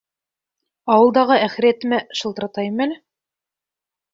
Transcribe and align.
Ауылдағы 0.93 1.37
әхирәтемә 1.47 2.01
шылтыратайым 2.21 2.85
әле. 2.87 2.99